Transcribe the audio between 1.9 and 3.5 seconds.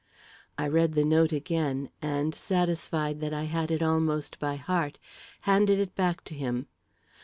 and, satisfied that I